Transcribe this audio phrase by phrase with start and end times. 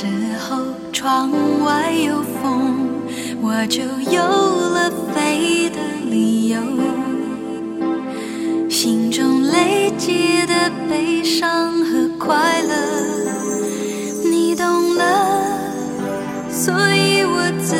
[0.00, 0.06] 时
[0.38, 0.56] 候
[0.94, 1.30] 窗
[1.62, 2.88] 外有风，
[3.42, 5.76] 我就有了飞的
[6.08, 6.58] 理由。
[8.70, 12.74] 心中累积的悲伤和快乐，
[14.24, 15.44] 你懂了，
[16.50, 17.76] 所以我自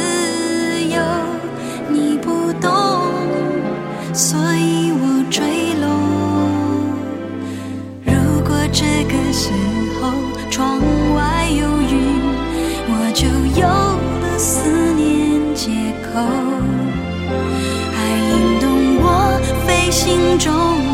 [20.40, 20.89] 中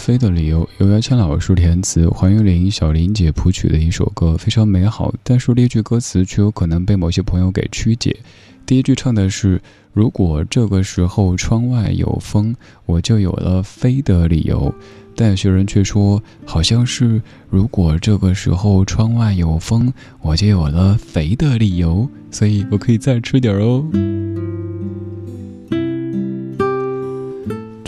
[0.00, 5.12] 飞的理由》由姚谦老师填词，黄韵玲、小林姐谱曲的一首歌，非常美好。
[5.22, 8.16] 但是例句歌词却有可能被某些朋友给曲解。
[8.64, 9.60] 第一句唱的是
[9.92, 12.56] ：“如果这个时候窗外有风，
[12.86, 14.74] 我就有了飞的理由。”
[15.14, 23.84] 但有些人却说，好像是：“如果这个时候窗外有风，我就有了肥的理由。”所以我可以再吃点哦。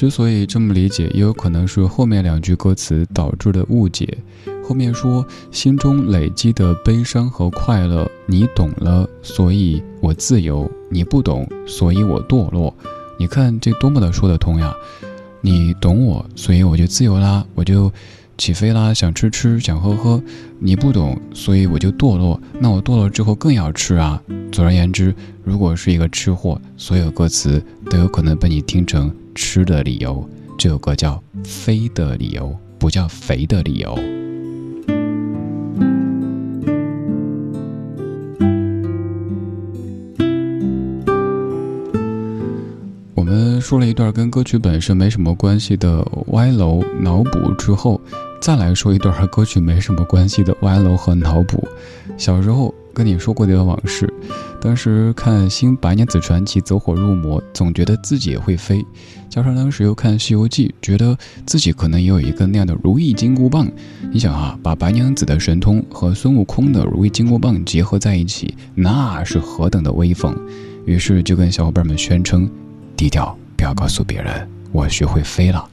[0.03, 4.19] 之所以这么理解，也有可能是后面两句歌词导致的误解。
[4.65, 12.75] 后面说心中累积的悲伤和快乐，你懂了，所以我自由；你不懂，所以我堕落。
[13.16, 14.75] 你看这多么的说得通呀！
[15.41, 17.89] 你懂我，所以我就自由啦，我就
[18.37, 20.21] 起飞啦，想吃吃，想喝喝。
[20.59, 22.41] 你不懂，所以我就堕落。
[22.59, 24.21] 那我堕落之后更要吃啊！
[24.51, 25.15] 总而言之，
[25.45, 29.15] 如果是一个吃货，所有歌词都有可能被你听成。
[29.34, 33.95] 吃的理由，这首歌叫“飞的理由”，不叫“肥的理由”。
[43.15, 48.01] 我们说了一段跟歌曲本身没什么关系的歪楼脑补之后，
[48.41, 51.67] 再来说一段和歌曲没什么关系的歪楼和脑补。
[52.19, 54.13] 小时候跟你说过的往事。
[54.62, 58.80] 当时看《新白娘子传奇》走火入魔，总觉得自己也会飞。
[59.28, 63.68] 加上当时又看《西游记》，觉得自己可能也有一个那样的如意金箍棒。
[64.12, 70.32] 你想啊，把白娘子的神通和孙悟空的如意金箍棒结合在一起，那是何等的威风！
[70.86, 72.48] 于是就跟小伙伴们宣称：
[72.97, 75.68] 低调，不要告诉别人，我学会飞了。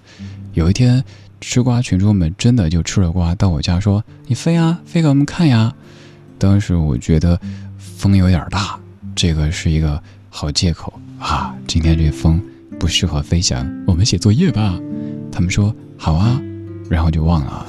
[0.54, 1.04] 有一天，
[1.40, 5.76] 吃瓜群众们真的就吃了瓜，到我家说：“你飞啊，飞给我们看呀！”
[6.40, 7.38] 当时我觉得
[8.00, 8.80] 风有点大，
[9.14, 11.54] 这个是一个好借口啊。
[11.68, 12.42] 今天这风。
[12.80, 14.80] 不适合飞翔，我们写作业吧。
[15.30, 16.42] 他们说好啊，
[16.90, 17.66] 然后就忘了。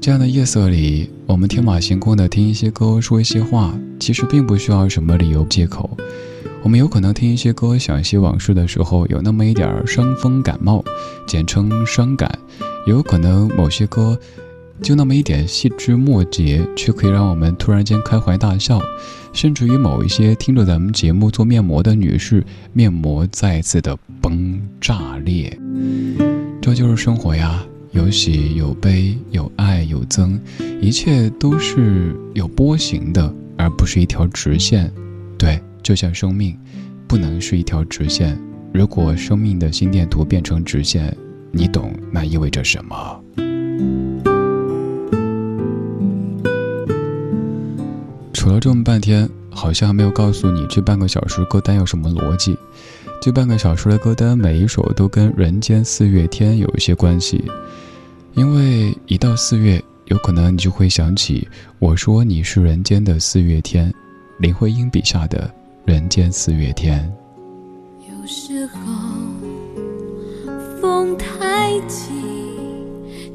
[0.00, 5.96] 这样的夜色里，我们天马行空的听一些歌，说一些话，其实并不需要什么理由借口。
[6.64, 10.84] 我们有可能听一些歌，想一些往事的时候，有那么一点伤风感冒，
[11.28, 12.28] 简称伤感；
[12.88, 14.18] 也有可能某些歌，
[14.82, 18.80] 就那么一点细枝末节，却可以让我们突然间开怀大笑。
[19.32, 25.56] 甚至于某一些听着咱们节目做面膜的女士，面膜再次的崩炸裂。
[26.60, 30.38] 这就是生活呀，有喜有悲，有爱有憎，
[30.80, 34.90] 一切都是有波形的，而不是一条直线。
[35.36, 36.58] 对，就像生命，
[37.06, 38.36] 不能是一条直线。
[38.72, 41.14] 如果生命的心电图变成直线，
[41.52, 43.20] 你懂那意味着什么？
[48.48, 52.56] 说了这么半天，好像还没有告诉你这半个小时歌单有什么逻辑。
[53.20, 57.44] 这半个小时的歌单，每一首都跟人间四月天有一些关系。
[58.32, 61.46] 因为一到四月，有可能你就会想起
[61.78, 63.92] 我说你是人间的四月天，
[64.38, 65.52] 林徽因笔下的
[65.84, 67.06] 人间四月天。
[68.00, 68.80] 有时候
[70.80, 72.14] 风太急，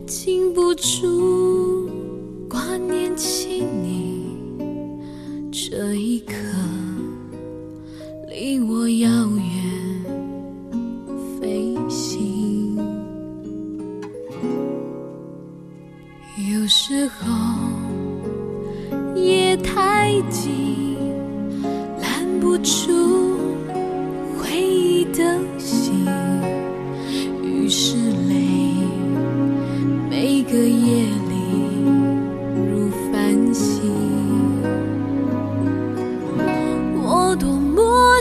[0.08, 1.88] 禁不住
[2.50, 4.03] 挂念起你。
[5.54, 6.34] 这一刻，
[8.28, 9.08] 离我遥
[9.38, 9.46] 远
[11.40, 12.76] 飞行。
[16.52, 17.32] 有时候，
[19.16, 20.98] 夜太静，
[22.02, 23.38] 拦不住
[24.36, 26.04] 回忆的心，
[27.44, 27.96] 于是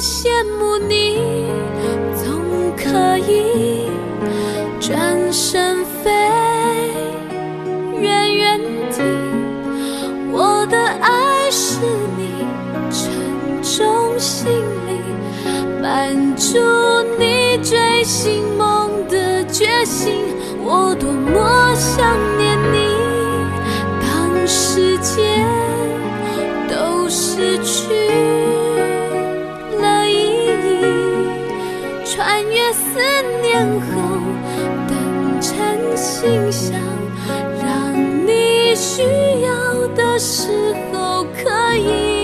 [0.02, 0.26] 羡
[0.58, 1.16] 慕你
[2.16, 3.88] 总可以
[4.80, 6.10] 转身飞
[8.00, 8.60] 远远
[8.90, 9.00] 地，
[10.32, 11.78] 我的爱是
[12.18, 12.44] 你
[12.90, 14.50] 沉重行
[14.88, 14.90] 李，
[15.80, 16.58] 满足
[17.16, 20.14] 你追寻梦的决心。
[20.64, 22.88] 我多么想念你，
[24.00, 25.46] 当世界
[26.68, 27.71] 都失去。
[32.14, 33.00] 穿越思
[33.40, 34.20] 念后，
[34.86, 36.78] 等成心想，
[37.58, 39.00] 让你需
[39.42, 42.21] 要的时候可以。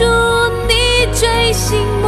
[0.00, 0.06] 祝
[0.66, 1.99] 你追星。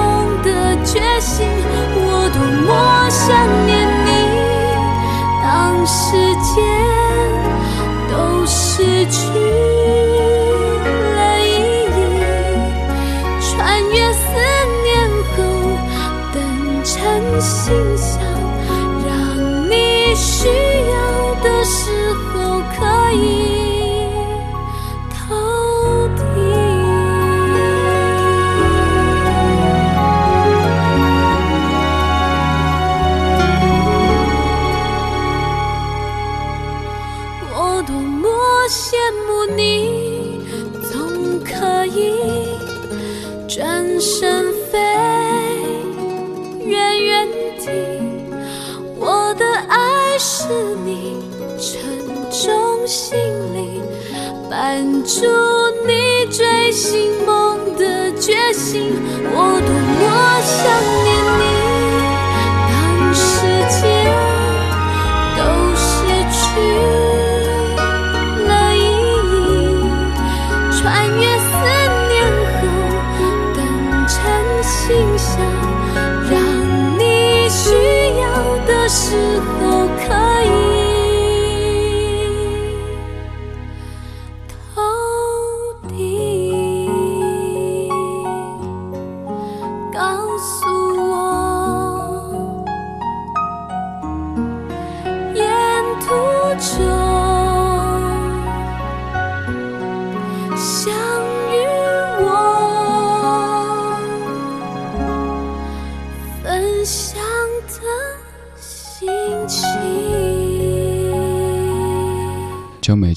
[37.87, 38.29] 多么
[38.69, 38.95] 羡
[39.27, 40.41] 慕你
[40.93, 42.15] 总可以
[43.49, 44.79] 转身飞
[46.65, 47.73] 远远的
[48.99, 50.47] 我的爱是
[50.85, 51.25] 你
[51.59, 51.81] 沉
[52.31, 53.19] 重行
[53.53, 53.81] 李
[54.49, 55.27] 伴着
[55.85, 58.93] 你追寻梦的决心
[59.35, 60.65] 我多么想
[61.05, 61.62] 念你。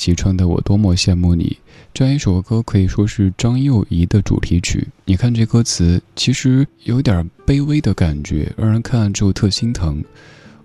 [0.05, 1.57] 江美琪唱的《我多么羡慕你》
[1.91, 4.87] 这样一首歌，可以说是张幼仪的主题曲。
[5.05, 10.03] 你看这歌词，其实有点卑微的感觉，让人看了之后特心疼。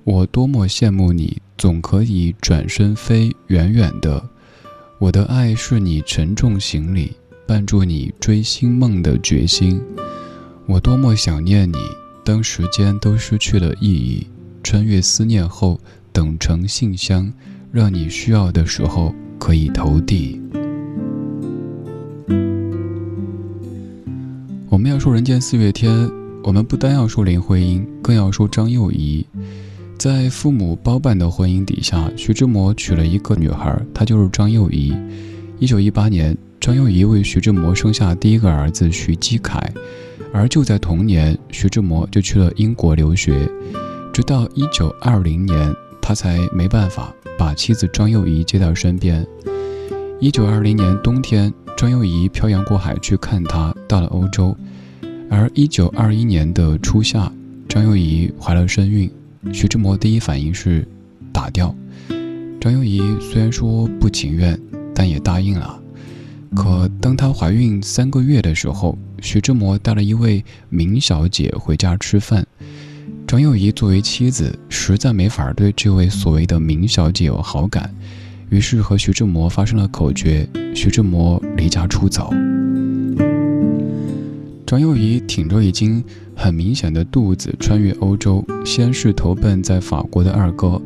[0.04, 4.23] 我多么羡慕你，总可以转身飞远远的。
[4.99, 7.16] 我的爱是你沉重行李，
[7.47, 9.80] 伴住你追星梦的决心。
[10.66, 11.78] 我多么想念你，
[12.23, 14.26] 当时间都失去了意义，
[14.62, 15.80] 穿越思念后，
[16.12, 17.32] 等成信箱。
[17.73, 20.40] 让你需要的时候可以投递。
[24.68, 26.09] 我们要说人间四月天，
[26.44, 29.26] 我们不单要说林徽因，更要说张幼仪。
[29.99, 34.94] 在父母包办的婚姻底下，徐志摩娶了一个女孩，她就是张幼仪。
[35.59, 39.61] 一九一八年，张幼仪为徐志摩生下第一个儿子徐基凯，
[40.32, 43.47] 而就在同年，徐志摩就去了英国留学，
[44.12, 47.12] 直到一九二零年，他才没办法。
[47.40, 49.26] 把妻子张幼仪接到身边。
[50.20, 54.54] 一九二零年冬天，张幼仪漂洋过海去看他，到了欧洲。
[55.30, 57.32] 而一九二一年的初夏，
[57.66, 59.11] 张幼仪怀了身孕，
[59.54, 60.87] 徐志摩第一反应是
[61.32, 61.75] 打掉。
[62.61, 64.61] 张幼仪虽然说不情愿，
[64.94, 65.80] 但也答应了。
[66.54, 72.47] 可当她怀孕三个月的时候，徐志摩带了一位明小姐回家吃饭。
[73.31, 77.89] 张幼仪作为妻子，实在没法对这位所谓的明小姐有好感，
[78.49, 82.33] 于是和徐志摩发生了口角，徐志摩离家出走。
[84.67, 86.03] 张幼仪挺着已经
[86.35, 90.83] 很明显的肚子穿越欧洲，先是投奔在法国的二哥，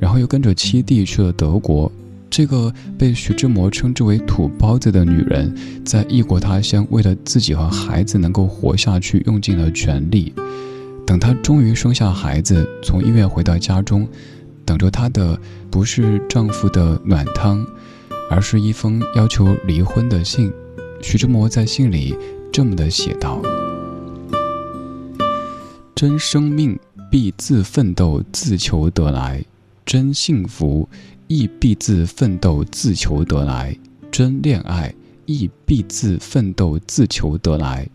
[0.00, 1.92] 然后又跟着七弟去了德国。
[2.28, 10.34] 这个被徐志摩称之为“土包子”的女人，在异国他乡，为了自己和孩子能够活下去，用尽了全力。
[11.06, 14.08] 等她终于生下孩子，从医院回到家中，
[14.64, 15.38] 等着她的
[15.70, 17.64] 不是丈夫的暖汤，
[18.30, 20.52] 而是一封要求离婚的信。
[21.02, 22.16] 徐志摩在信里
[22.50, 23.42] 这么的写道
[25.94, 26.78] ：“真生命
[27.10, 29.44] 必自奋斗自求得来，
[29.84, 30.88] 真幸福
[31.26, 33.76] 亦必自奋斗自求得来，
[34.10, 34.94] 真恋爱
[35.26, 37.86] 亦必自奋斗自求得来，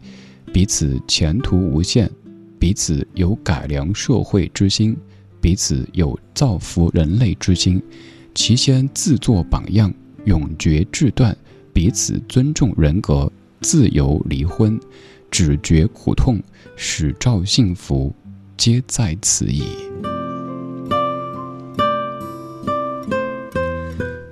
[0.53, 2.09] 彼此前途无限。”
[2.59, 4.95] 彼此有改良社会之心，
[5.39, 7.81] 彼此有造福人类之心，
[8.35, 9.91] 其先自作榜样，
[10.25, 11.35] 永绝志断，
[11.71, 14.77] 彼此尊重人格，自由离婚，
[15.31, 16.37] 只觉苦痛，
[16.75, 18.13] 始照幸福，
[18.57, 19.63] 皆在此矣。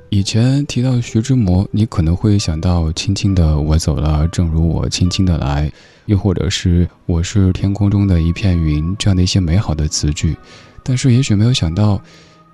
[0.10, 5.72] 以前提到徐志摩，你可能会想到“轻轻的我走了，正如我轻轻的来”。
[6.08, 10.36] 又或者是我是天空中的一片云，这样的一些美好的词句，
[10.84, 12.02] 但是也许没有想到，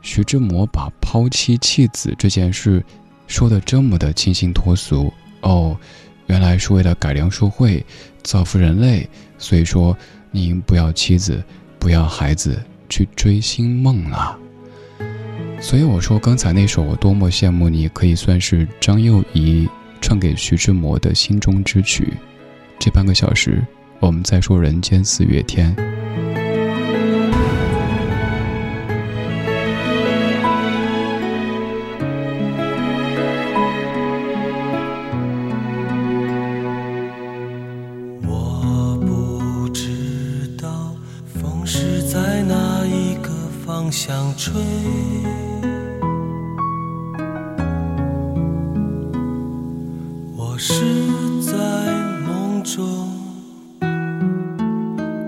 [0.01, 2.83] 徐志摩把抛妻弃子这件事
[3.27, 5.77] 说的这么的清新脱俗哦，
[6.25, 7.85] 原来是为了改良社会，
[8.23, 9.07] 造福人类，
[9.37, 9.95] 所以说
[10.31, 11.41] 您不要妻子，
[11.77, 14.37] 不要孩子，去追星梦啊。
[15.61, 19.69] 所以我说刚才那首我多么羡慕你，可以算是张幼仪
[20.01, 22.11] 唱给徐志摩的心中之曲。
[22.83, 23.65] 这半个小时，
[24.01, 25.73] 我们在说人间四月天。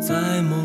[0.06, 0.65] 在梦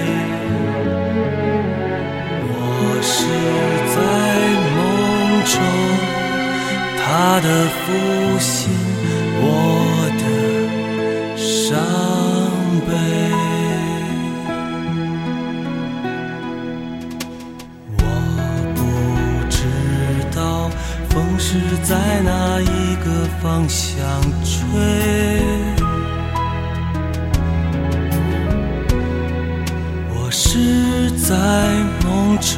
[7.23, 7.93] 他的负
[8.39, 8.71] 心，
[9.37, 9.45] 我
[10.17, 10.23] 的
[11.37, 11.77] 伤
[12.87, 12.89] 悲。
[17.99, 18.03] 我
[18.73, 18.79] 不
[19.51, 19.59] 知
[20.35, 20.41] 道
[21.11, 23.05] 风是在哪一个
[23.39, 23.93] 方向
[24.43, 24.59] 吹，
[30.09, 31.29] 我是在
[32.03, 32.57] 梦中，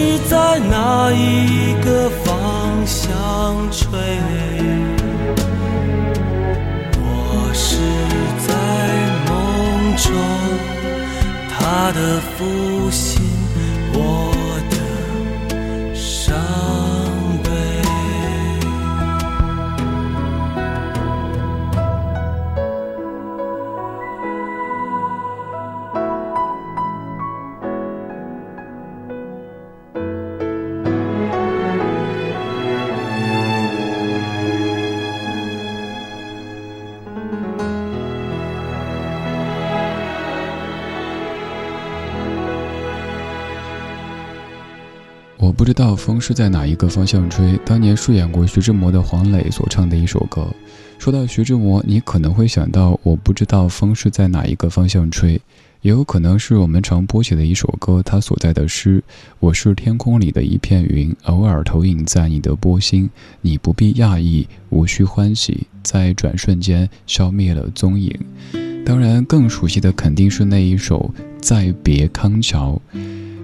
[0.00, 3.90] 是在哪一个方向吹，
[6.96, 7.76] 我是
[8.46, 8.48] 在
[9.28, 10.08] 梦中，
[11.50, 12.18] 他的
[45.60, 47.60] 不知道风是在哪一个方向吹。
[47.66, 50.46] 当年饰演过徐志摩的黄磊所唱的一首歌。
[50.98, 55.38] 说到徐志摩，你可能会想到我不知道风是在哪一个方向吹，
[55.82, 59.04] 也有可能是我们常播写的一首歌，它所在的诗：
[59.38, 63.10] 我是天空里的一片云，偶尔投影在你的波心，
[63.42, 68.18] 你不必讶异，无需欢喜，在转瞬间消灭了踪影。
[68.86, 72.80] 当然，更熟悉的肯定是那一首《再别康桥》。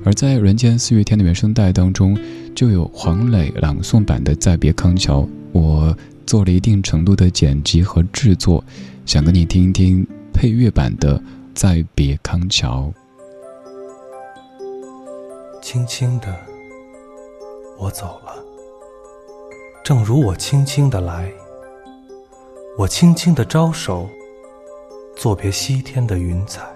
[0.06, 2.16] 而在《人间四月天》的原声带当中，
[2.54, 5.92] 就有黄磊朗诵版的《再别康桥》，我
[6.24, 8.62] 做了一定程度的剪辑和制作，
[9.04, 11.18] 想跟你听一听配乐版的
[11.56, 12.92] 《再别康桥》。
[15.60, 16.32] 轻轻的，
[17.76, 18.32] 我走了，
[19.84, 21.28] 正如我轻轻的来。
[22.78, 24.08] 我轻轻的招手，
[25.16, 26.75] 作别西天的云彩。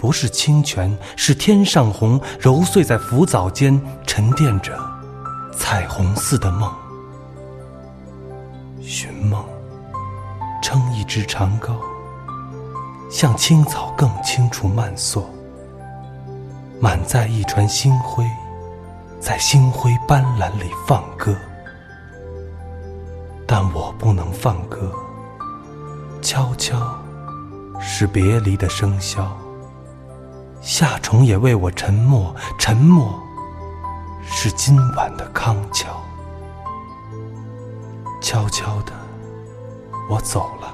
[0.00, 4.74] 不是清泉，是天上虹，揉碎在浮藻间，沉淀着
[5.54, 6.72] 彩虹似的梦。
[8.80, 9.44] 寻梦，
[10.62, 11.74] 撑一支长篙，
[13.10, 15.28] 向青草更清楚漫溯，
[16.80, 18.24] 满载一船星辉，
[19.20, 21.36] 在星辉斑斓里放歌。
[23.46, 24.90] 但我不能放歌，
[26.22, 26.98] 悄悄
[27.78, 29.26] 是别离的笙箫。
[30.60, 33.18] 夏虫也为我沉默，沉默
[34.22, 36.02] 是今晚的康桥。
[38.20, 38.92] 悄悄的，
[40.10, 40.72] 我走了，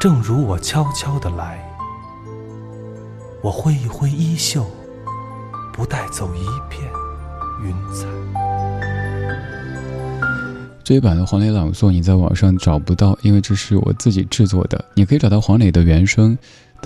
[0.00, 1.62] 正如我悄悄的来。
[3.42, 4.66] 我挥一挥衣袖，
[5.70, 6.90] 不带走一片
[7.62, 8.06] 云彩。
[10.82, 14.82] 这一版的黄磊朗诵你在网上找不到，因为这是我自己制作的。
[14.94, 16.36] 你可以找到黄磊的原声，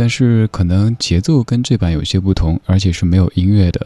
[0.01, 3.85] 但是可能节奏跟这版有些不同，而且是没有音乐的。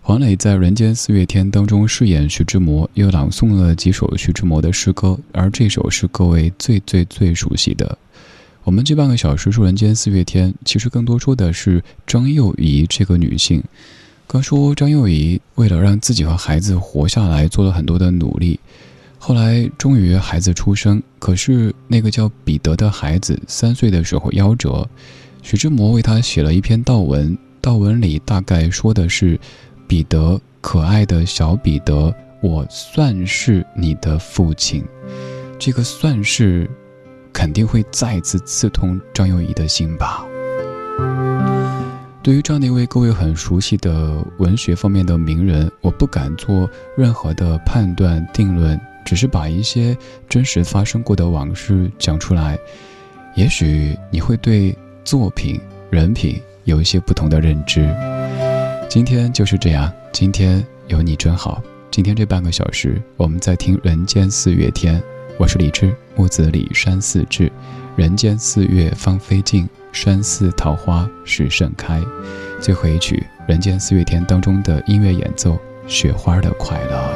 [0.00, 7.98] 黄磊在《人间四月天》当中饰演徐志摩，又朗诵了几首徐志摩的诗歌，而这首是各位最最最熟悉的。
[8.62, 13.62] 我们这半个小时说《人间四月天》，其实更多说的是张幼仪这个女性。
[14.26, 18.58] 刚说张幼仪为了让自己和孩子活下来，做了很多的努力。
[19.18, 24.88] 后来终于孩子出生，可是那个叫彼得的孩子三岁的时候夭折。
[25.44, 29.38] 徐志摩为他写了一篇悼文，悼文里大概说的是
[29.86, 34.82] ：“彼得，可爱的小彼得，我算是你的父亲。”
[35.60, 36.68] 这个“算是”
[37.30, 40.24] 肯定会再次刺痛张幼仪的心吧。
[42.22, 48.80] 对于这样的一位各位很熟悉的文学方面的名人，我不敢做任何的判断定论。
[49.04, 49.94] 只是把一些
[50.26, 52.58] 真实发生过的往事讲出来，
[53.34, 57.94] 也许你会对作品、人品有一些不同的认知。
[58.88, 61.62] 今天就是这样，今天有你真好。
[61.90, 64.98] 今天这半个小时，我们在听《人间四月天》，
[65.36, 67.52] 我是李志，木子李山寺志。
[67.96, 72.02] 人间四月芳菲尽，山寺桃花始盛开。
[72.58, 77.13] 最后一曲《人间四月天》当中的音乐演奏，雪花的快乐。